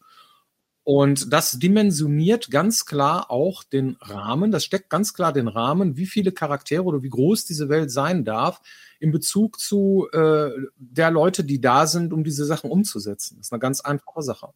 [0.88, 6.07] Und das dimensioniert ganz klar auch den Rahmen, das steckt ganz klar den Rahmen, wie
[6.07, 8.61] viele Charaktere oder wie groß diese Welt sein darf,
[9.01, 13.38] in Bezug zu äh, der Leute, die da sind, um diese Sachen umzusetzen.
[13.38, 14.51] Das ist eine ganz einfache Sache.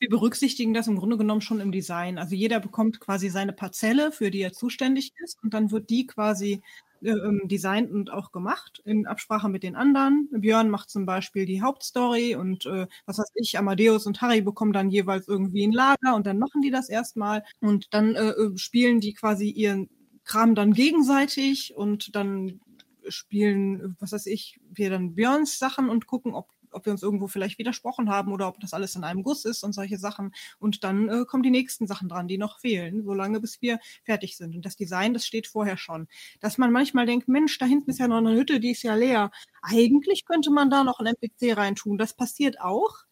[0.00, 2.18] Wir berücksichtigen das im Grunde genommen schon im Design.
[2.18, 6.06] Also jeder bekommt quasi seine Parzelle, für die er zuständig ist, und dann wird die
[6.06, 6.60] quasi
[7.04, 10.28] äh, ähm, designt und auch gemacht in Absprache mit den anderen.
[10.32, 14.72] Björn macht zum Beispiel die Hauptstory und äh, was weiß ich, Amadeus und Harry bekommen
[14.72, 18.56] dann jeweils irgendwie ein Lager und dann machen die das erstmal und dann äh, äh
[18.56, 19.88] spielen die quasi ihren
[20.24, 22.60] Kram dann gegenseitig und dann
[23.08, 27.28] spielen, was weiß ich, wir dann Björns Sachen und gucken, ob ob wir uns irgendwo
[27.28, 30.32] vielleicht widersprochen haben oder ob das alles in einem Guss ist und solche Sachen.
[30.58, 34.36] Und dann äh, kommen die nächsten Sachen dran, die noch fehlen, solange bis wir fertig
[34.36, 34.54] sind.
[34.56, 36.08] Und das Design, das steht vorher schon.
[36.40, 38.94] Dass man manchmal denkt, Mensch, da hinten ist ja noch eine Hütte, die ist ja
[38.94, 39.30] leer.
[39.62, 41.98] Eigentlich könnte man da noch ein NPC reintun.
[41.98, 43.04] Das passiert auch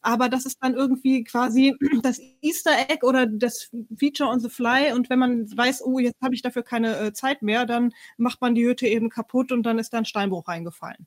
[0.00, 4.92] aber das ist dann irgendwie quasi das Easter Egg oder das Feature on the fly
[4.92, 8.40] und wenn man weiß, oh, jetzt habe ich dafür keine äh, Zeit mehr, dann macht
[8.40, 11.06] man die Hütte eben kaputt und dann ist da ein Steinbruch reingefallen.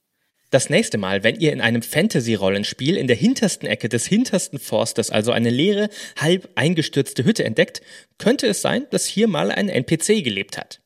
[0.51, 5.09] Das nächste Mal, wenn ihr in einem Fantasy-Rollenspiel in der hintersten Ecke des hintersten Forstes
[5.09, 7.81] also eine leere, halb eingestürzte Hütte entdeckt,
[8.17, 10.81] könnte es sein, dass hier mal ein NPC gelebt hat.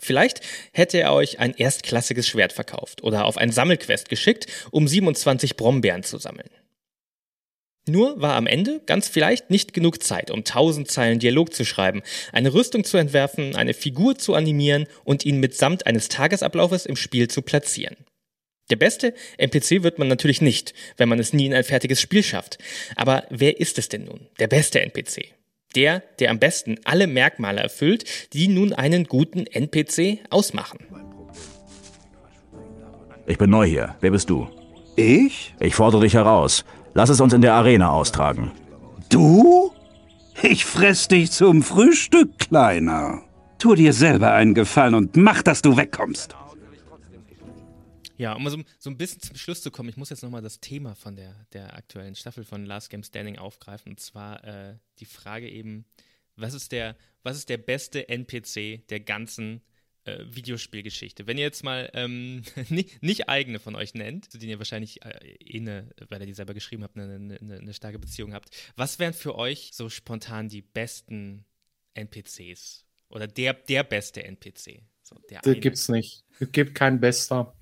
[0.00, 0.40] Vielleicht
[0.72, 6.04] hätte er euch ein erstklassiges Schwert verkauft oder auf ein Sammelquest geschickt, um 27 Brombeeren
[6.04, 6.50] zu sammeln.
[7.88, 12.02] Nur war am Ende ganz vielleicht nicht genug Zeit, um tausend Zeilen Dialog zu schreiben,
[12.30, 17.26] eine Rüstung zu entwerfen, eine Figur zu animieren und ihn mitsamt eines Tagesablaufes im Spiel
[17.26, 17.96] zu platzieren.
[18.70, 22.22] Der beste NPC wird man natürlich nicht, wenn man es nie in ein fertiges Spiel
[22.22, 22.58] schafft.
[22.96, 25.34] Aber wer ist es denn nun, der beste NPC?
[25.74, 30.78] Der, der am besten alle Merkmale erfüllt, die nun einen guten NPC ausmachen.
[33.26, 33.96] Ich bin neu hier.
[34.00, 34.48] Wer bist du?
[34.96, 35.54] Ich?
[35.60, 36.64] Ich fordere dich heraus.
[36.94, 38.52] Lass es uns in der Arena austragen.
[39.10, 39.72] Du?
[40.42, 43.22] Ich fress dich zum Frühstück, Kleiner.
[43.58, 46.34] Tu dir selber einen Gefallen und mach, dass du wegkommst.
[48.18, 50.60] Ja, um so, so, ein bisschen zum Schluss zu kommen, ich muss jetzt nochmal das
[50.60, 53.92] Thema von der, der aktuellen Staffel von Last Game Standing aufgreifen.
[53.92, 55.86] Und zwar äh, die Frage eben,
[56.36, 59.62] was ist der, was ist der beste NPC der ganzen
[60.04, 61.26] äh, Videospielgeschichte.
[61.26, 65.04] Wenn ihr jetzt mal ähm, nicht, nicht, eigene von euch nennt, zu denen ihr wahrscheinlich
[65.04, 68.50] äh, eh eine, weil ihr die selber geschrieben habt, eine, eine, eine starke Beziehung habt,
[68.74, 71.44] was wären für euch so spontan die besten
[71.94, 72.84] NPCs?
[73.10, 74.82] Oder der, der beste NPC?
[75.02, 76.24] So, der das gibt's nicht.
[76.40, 77.56] Es gibt keinen Bester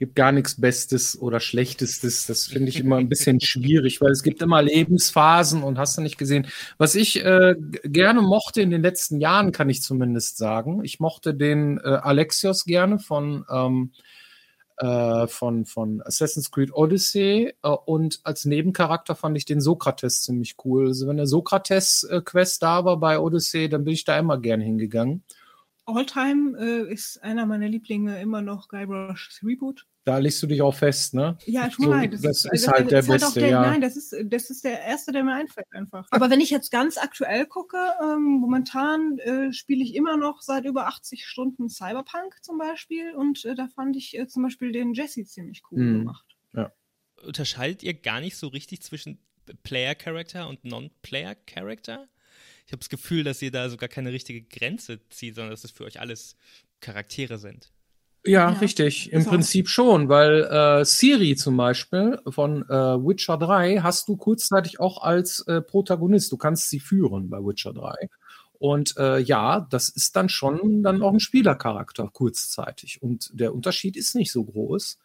[0.00, 2.26] gibt gar nichts Bestes oder Schlechtestes.
[2.26, 6.00] Das finde ich immer ein bisschen schwierig, weil es gibt immer Lebensphasen und hast du
[6.00, 6.46] nicht gesehen.
[6.78, 10.82] Was ich äh, gerne mochte in den letzten Jahren, kann ich zumindest sagen.
[10.84, 13.92] Ich mochte den äh, Alexios gerne von, ähm,
[14.78, 20.56] äh, von, von Assassin's Creed Odyssey äh, und als Nebencharakter fand ich den Sokrates ziemlich
[20.64, 20.88] cool.
[20.88, 25.24] Also wenn der Sokrates-Quest da war bei Odyssey, dann bin ich da immer gern hingegangen.
[25.96, 29.86] Alltime äh, ist einer meiner Lieblinge immer noch Guybrush Reboot.
[30.04, 31.36] Da legst du dich auch fest, ne?
[31.44, 32.14] Ja, tut mir leid.
[32.14, 33.60] Das, das, ist, halt der ist halt Beste, der, ja.
[33.60, 36.08] Nein, das ist, das ist der erste, der mir einfällt einfach.
[36.10, 40.64] Aber wenn ich jetzt ganz aktuell gucke, ähm, momentan äh, spiele ich immer noch seit
[40.64, 44.94] über 80 Stunden Cyberpunk zum Beispiel und äh, da fand ich äh, zum Beispiel den
[44.94, 45.98] Jesse ziemlich cool mhm.
[45.98, 46.24] gemacht.
[46.54, 46.72] Ja.
[47.22, 49.18] Unterscheidet ihr gar nicht so richtig zwischen
[49.64, 52.08] Player-Character und Non-Player-Character?
[52.70, 55.72] Ich habe das Gefühl, dass ihr da sogar keine richtige Grenze zieht, sondern dass es
[55.72, 56.36] für euch alles
[56.78, 57.72] Charaktere sind.
[58.24, 59.12] Ja, ja, richtig.
[59.12, 64.78] Im Prinzip schon, weil äh, Siri zum Beispiel von äh, Witcher 3 hast du kurzzeitig
[64.78, 66.30] auch als äh, Protagonist.
[66.30, 68.08] Du kannst sie führen bei Witcher 3.
[68.52, 73.02] Und äh, ja, das ist dann schon dann auch ein Spielercharakter kurzzeitig.
[73.02, 74.96] Und der Unterschied ist nicht so groß,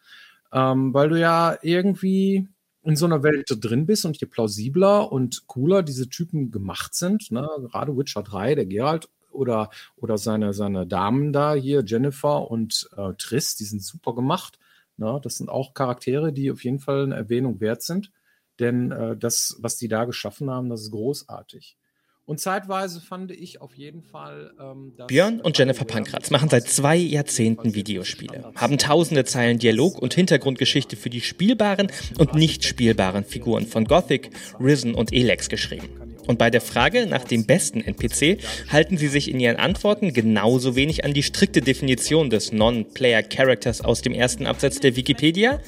[0.52, 2.46] ähm, weil du ja irgendwie
[2.86, 7.30] in so einer Welt drin bist und je plausibler und cooler diese Typen gemacht sind,
[7.32, 7.48] ne?
[7.62, 13.12] gerade Witcher 3, der Geralt oder, oder seine, seine Damen da hier, Jennifer und äh,
[13.18, 14.58] Triss, die sind super gemacht.
[14.96, 15.20] Ne?
[15.22, 18.12] Das sind auch Charaktere, die auf jeden Fall eine Erwähnung wert sind.
[18.60, 21.76] Denn äh, das, was die da geschaffen haben, das ist großartig.
[22.26, 24.52] Und zeitweise fand ich auf jeden Fall.
[24.60, 30.12] Ähm, Björn und Jennifer Pankratz machen seit zwei Jahrzehnten Videospiele, haben tausende Zeilen Dialog und
[30.12, 31.86] Hintergrundgeschichte für die spielbaren
[32.18, 35.88] und nicht spielbaren Figuren von Gothic, Risen und Elex geschrieben.
[36.26, 38.38] Und bei der Frage nach dem besten NPC
[38.70, 43.82] halten sie sich in ihren Antworten genauso wenig an die strikte Definition des Non-Player Characters
[43.82, 45.60] aus dem ersten Absatz der Wikipedia,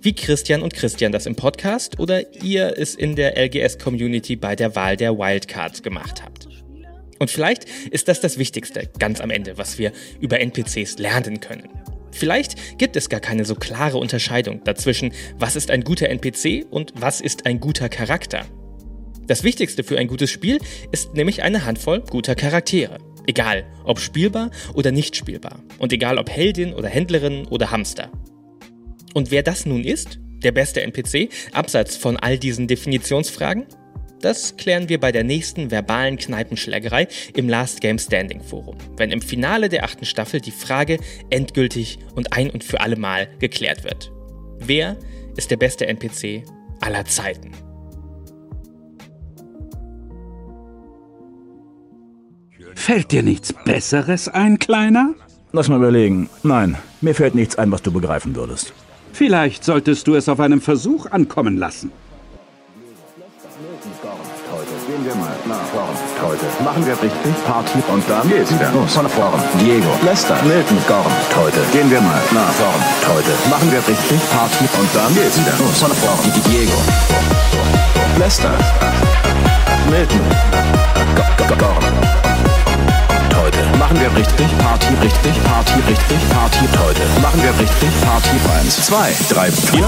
[0.00, 4.74] wie Christian und Christian das im Podcast oder ihr es in der LGS-Community bei der
[4.74, 6.48] Wahl der Wildcards gemacht habt.
[7.18, 11.68] Und vielleicht ist das das Wichtigste ganz am Ende, was wir über NPCs lernen können.
[12.12, 16.92] Vielleicht gibt es gar keine so klare Unterscheidung dazwischen, was ist ein guter NPC und
[16.96, 18.46] was ist ein guter Charakter.
[19.26, 20.58] Das Wichtigste für ein gutes Spiel
[20.92, 22.98] ist nämlich eine Handvoll guter Charaktere.
[23.26, 25.62] Egal, ob spielbar oder nicht spielbar.
[25.78, 28.10] Und egal, ob Heldin oder Händlerin oder Hamster.
[29.16, 33.64] Und wer das nun ist, der beste NPC, abseits von all diesen Definitionsfragen,
[34.20, 39.22] das klären wir bei der nächsten verbalen Kneipenschlägerei im Last Game Standing Forum, wenn im
[39.22, 40.98] Finale der achten Staffel die Frage
[41.30, 44.12] endgültig und ein und für alle Mal geklärt wird.
[44.58, 44.98] Wer
[45.34, 46.42] ist der beste NPC
[46.82, 47.52] aller Zeiten?
[52.74, 55.14] Fällt dir nichts Besseres ein, Kleiner?
[55.52, 56.28] Lass mal überlegen.
[56.42, 58.74] Nein, mir fällt nichts ein, was du begreifen würdest.
[59.16, 61.90] Vielleicht solltest du es auf einem Versuch ankommen lassen.
[64.86, 65.96] Gehen wir mal nach vorn.
[66.22, 68.94] Heute machen wir richtig Party und dann geht's wieder los.
[68.94, 69.42] Von vorn.
[69.58, 71.10] Diego, Lester, Milton, Gorn.
[71.34, 72.80] Heute gehen wir mal nach vorn.
[73.08, 75.80] Heute machen wir richtig Party und dann geht's wieder los.
[75.80, 76.32] Von vorn.
[76.46, 76.78] Diego,
[78.18, 78.52] Lester,
[79.90, 80.20] Milton,
[81.58, 82.45] Gorn.
[83.86, 86.68] Machen wir richtig Party, richtig Party, richtig Party.
[86.76, 88.36] Heute machen wir richtig Party.
[88.58, 89.86] Eins, zwei, drei, vier.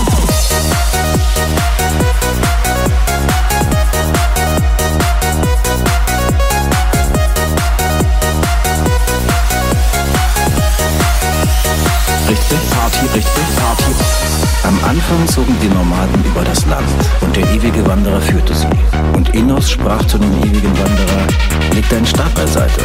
[15.29, 16.89] Zogen die Nomaden über das Land
[17.21, 18.67] und der ewige Wanderer führte sie.
[19.15, 21.27] Und Enos sprach zu dem ewigen Wanderer,
[21.75, 22.83] leg deinen Stab beiseite.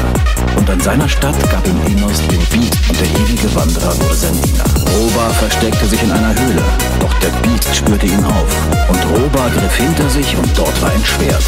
[0.56, 4.41] Und an seiner Stadt gab ihm Enos den Beat und der ewige Wanderer wurde sein
[4.41, 4.65] Diener.
[4.95, 6.63] Roba versteckte sich in einer Höhle,
[6.99, 8.51] doch der Beat spürte ihn auf.
[8.89, 11.43] Und Roba griff hinter sich und dort war ein Schwert.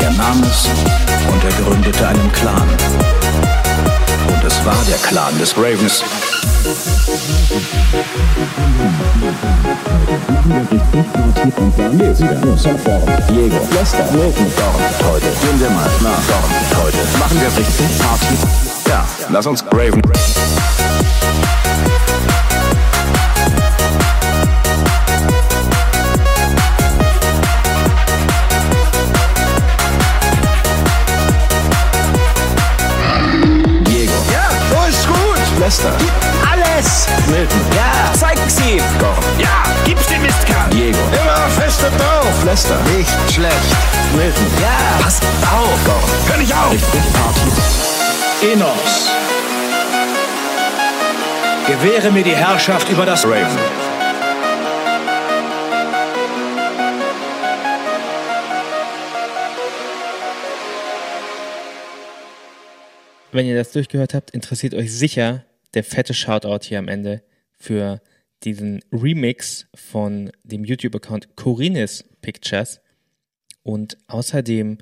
[0.00, 0.68] Er nahm es
[1.32, 2.68] und er gründete einen Clan.
[4.28, 6.04] Und es war der Clan des Ravens.
[13.28, 14.82] Diego, Lester, Milton, Dorn.
[15.10, 16.44] Heute gehen wir mal nach Dorn.
[16.82, 18.36] Heute machen wir richtig Party.
[18.86, 20.02] Ja, lass uns Raven.
[33.86, 34.12] Diego.
[34.30, 35.58] Ja, so ist gut.
[35.58, 36.27] Lester.
[37.30, 38.82] Milton, Ja, zeig's ihm.
[38.98, 39.16] Dorn.
[39.38, 40.68] Ja, gib's dem Mistkerl.
[40.72, 42.44] Diego, Immer feste drauf.
[42.44, 43.54] Lester, Nicht schlecht.
[44.16, 45.78] Milton, Ja, pass auf.
[45.84, 46.02] Dorn.
[46.28, 46.72] Hör nicht auf.
[46.72, 48.52] Richtig Party.
[48.52, 49.08] Enos.
[51.66, 53.58] Gewähre mir die Herrschaft über das Raven.
[63.32, 68.00] Wenn ihr das durchgehört habt, interessiert euch sicher der fette Shoutout hier am Ende für
[68.44, 72.80] diesen Remix von dem YouTube-Account Corinis Pictures
[73.62, 74.78] und außerdem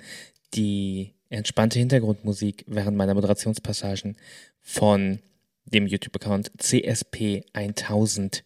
[0.54, 4.16] die entspannte Hintergrundmusik während meiner Moderationspassagen
[4.60, 5.20] von
[5.64, 8.42] dem YouTube-Account CSP1000.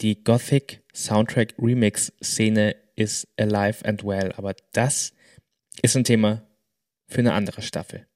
[0.00, 5.12] Die Gothic Soundtrack Remix Szene ist alive and well, aber das
[5.82, 6.42] ist ein Thema
[7.06, 8.06] für eine andere Staffel.